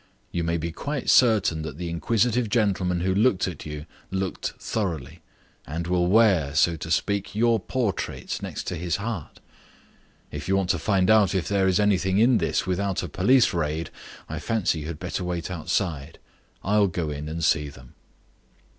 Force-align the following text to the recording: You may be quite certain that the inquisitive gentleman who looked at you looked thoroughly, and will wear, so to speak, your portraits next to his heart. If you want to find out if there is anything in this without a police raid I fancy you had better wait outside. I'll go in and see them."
You 0.31 0.43
may 0.43 0.57
be 0.57 0.71
quite 0.71 1.11
certain 1.11 1.61
that 1.61 1.77
the 1.77 1.87
inquisitive 1.87 2.49
gentleman 2.49 3.01
who 3.01 3.13
looked 3.13 3.47
at 3.47 3.67
you 3.67 3.85
looked 4.09 4.53
thoroughly, 4.57 5.19
and 5.67 5.85
will 5.85 6.07
wear, 6.07 6.55
so 6.55 6.75
to 6.75 6.89
speak, 6.89 7.35
your 7.35 7.59
portraits 7.59 8.41
next 8.41 8.63
to 8.63 8.75
his 8.75 8.95
heart. 8.95 9.39
If 10.31 10.47
you 10.47 10.57
want 10.57 10.71
to 10.71 10.79
find 10.79 11.11
out 11.11 11.35
if 11.35 11.47
there 11.47 11.67
is 11.67 11.79
anything 11.79 12.17
in 12.17 12.39
this 12.39 12.65
without 12.65 13.03
a 13.03 13.07
police 13.09 13.53
raid 13.53 13.91
I 14.27 14.39
fancy 14.39 14.79
you 14.79 14.87
had 14.87 14.97
better 14.97 15.23
wait 15.23 15.51
outside. 15.51 16.17
I'll 16.63 16.87
go 16.87 17.11
in 17.11 17.29
and 17.29 17.43
see 17.43 17.69
them." 17.69 17.93